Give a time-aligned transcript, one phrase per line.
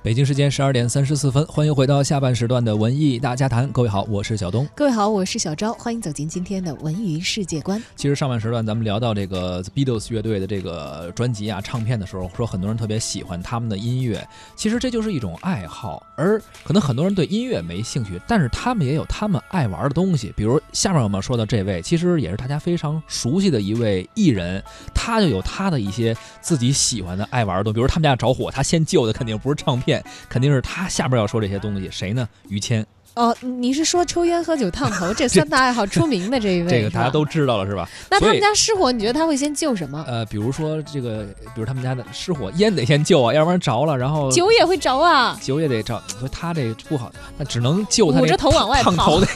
[0.00, 3.68] 北京时间十二点三十四分，欢迎回到下半时段的文艺大家谈。
[3.68, 4.66] 各位好，我是小东。
[4.74, 5.70] 各位好，我是小昭。
[5.74, 7.82] 欢迎走进今天的文娱世界观。
[7.94, 14.26] 其实上半时段咱们聊到这个 Beatles 乐队的这个专辑啊、唱片的时候，说很多人特别喜欢他们的音乐。
[14.56, 20.32] 其实这就是一种爱好，而可能很多人对音乐没兴趣，但是他们也有他们爱玩的东西。
[20.34, 24.64] 比如下面我们说的这位，其实也是大家非常熟悉的一位艺人，
[25.08, 27.74] 他就有他的一些自己喜欢的爱玩的东西。
[27.74, 30.04] 比如他们家着火，他先救的肯定不是唱片。
[30.28, 32.28] 肯定是他下边要说这些东西，谁呢？
[32.48, 32.86] 于谦。
[33.18, 36.70] 哦，你是说抽烟、喝酒、烫头这三大爱好出名的这一位？
[36.70, 37.88] 这个大家都知道了是吧？
[38.08, 40.04] 那他们家失火，你觉得他会先救什么？
[40.06, 48.20] 呃，比如说这个，比如他们家的失火，烟得先救啊，要不然着了，然后酒也会着啊，酒也得着，所以他这不好，那只能救他。
[48.20, 49.26] 捂着头往外烫头那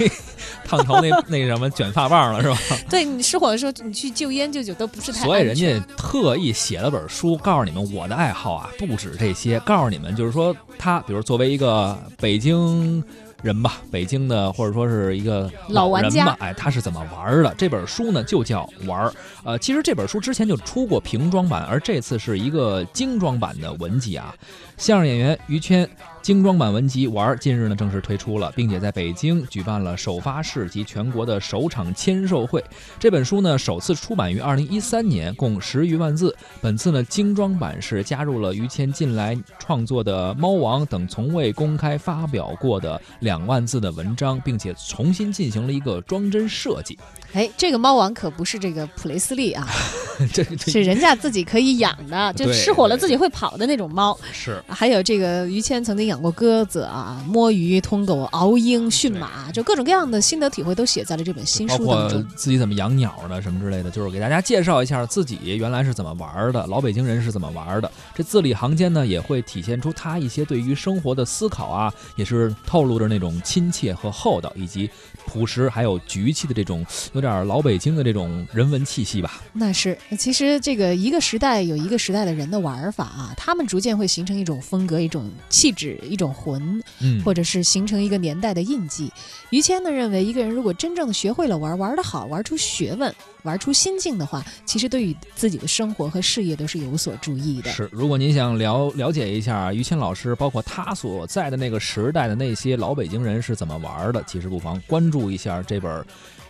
[0.65, 2.57] 烫头那那什么卷发棒了是吧？
[2.89, 5.25] 对你失火的时候，你去救烟救酒都不是太。
[5.25, 13.03] 所以人家特意写了本书，告诉你们我的爱好啊，不止这些，告诉你们就是说他，比如作为一个北京。
[13.43, 17.55] 人吧，北京的或者说是一个老玩家，哎，他是怎么玩的？
[17.59, 19.13] 这本书呢就叫玩儿。
[19.45, 24.35] 呃，其实这本书之前就出过瓶装版，而这次是一个精装版的文集啊。
[24.79, 25.89] 相声演员于谦
[26.23, 32.65] 精装版文集玩儿近日呢正式推出了，并且在北京举办了首发式及全国的首场签售会。
[32.99, 36.35] 这本书呢首次出版于二零一三年，共十余万字。
[36.61, 46.99] 本次呢精装版是加入了于谦近来创作的《猫王》等从未公开发表过的两万字的文章，并且重新进行了一个装帧设计。
[47.33, 49.67] 哎，这个猫王可不是这个普雷斯利啊，
[50.33, 54.17] 这是人家自己可以养的，就失火了自己会跑的那种猫。
[54.33, 62.23] 是，还有这个于谦曾经养过鸽子啊，摸鱼、通狗、熬鹰、驯马，就各种各样的心得体会都写在了这本新书当中。
[62.37, 67.91] 自己怎么养鸟的什么之类的，就是给大家介绍一下自己原来是怎么玩的，老北京人是怎么玩的。
[68.15, 74.91] 这字里行间呢，也会体现出他一些对于生活的思考啊，也是透露着那种亲切和厚道，以及
[75.25, 77.23] 朴实还有局气的这种有。
[77.23, 79.41] 点老北京的这种人文气息吧。
[79.53, 89.11] 那是，其实这个一个时代有一个时代的人的玩法啊，他们逐渐会形成一种风格、一种气质、一种魂，嗯，或者是形成一个年代的印记。
[89.51, 97.71] 于谦呢认为，一个人如果真正的学会了玩，玩得好，玩出学问，玩出心境的话，其实对于自己的生活和事业都是有所注意的。
[97.73, 106.05] 是，如果您想了了解一下于谦老师，包括他所在的那个时代的那些老北京人是怎么玩的，其实不妨关注一下这本。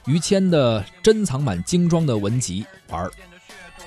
[0.06, 3.08] 于谦的珍藏版精装的文集玩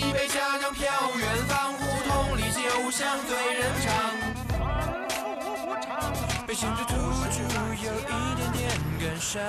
[0.00, 0.84] 杯佳酿飘
[1.18, 3.86] 远方，胡同里酒香醉人肠。
[6.46, 6.94] 被牵着突
[7.30, 7.42] 出
[7.82, 8.62] 有一点点
[9.00, 9.40] 感伤。